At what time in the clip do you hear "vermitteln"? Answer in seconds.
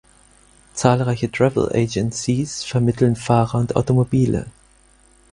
2.63-3.15